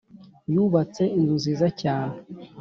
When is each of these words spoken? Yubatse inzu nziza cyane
Yubatse 0.53 1.03
inzu 1.17 1.33
nziza 1.39 1.67
cyane 1.81 2.15